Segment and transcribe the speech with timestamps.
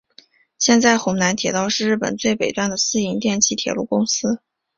[0.57, 4.41] 现在弘南铁道是日本最北端的私营电气铁路公司。